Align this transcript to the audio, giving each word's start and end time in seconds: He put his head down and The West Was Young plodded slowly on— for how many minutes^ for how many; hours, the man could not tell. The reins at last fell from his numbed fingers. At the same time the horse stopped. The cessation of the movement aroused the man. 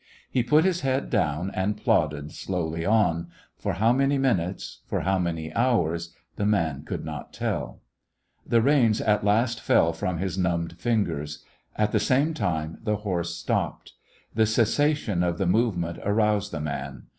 He 0.31 0.41
put 0.41 0.65
his 0.65 0.81
head 0.81 1.11
down 1.11 1.51
and 1.53 1.75
The 1.75 1.77
West 1.77 1.79
Was 1.79 1.85
Young 1.85 1.85
plodded 2.01 2.31
slowly 2.31 2.85
on— 2.87 3.27
for 3.59 3.73
how 3.73 3.93
many 3.93 4.17
minutes^ 4.17 4.77
for 4.87 5.01
how 5.01 5.19
many; 5.19 5.53
hours, 5.53 6.11
the 6.37 6.45
man 6.47 6.83
could 6.85 7.05
not 7.05 7.31
tell. 7.33 7.81
The 8.43 8.63
reins 8.63 8.99
at 8.99 9.23
last 9.23 9.59
fell 9.61 9.93
from 9.93 10.17
his 10.17 10.39
numbed 10.39 10.73
fingers. 10.79 11.45
At 11.75 11.91
the 11.91 11.99
same 11.99 12.33
time 12.33 12.79
the 12.81 12.95
horse 13.05 13.35
stopped. 13.35 13.93
The 14.33 14.47
cessation 14.47 15.21
of 15.21 15.37
the 15.37 15.45
movement 15.45 15.99
aroused 16.03 16.51
the 16.51 16.61
man. 16.61 17.03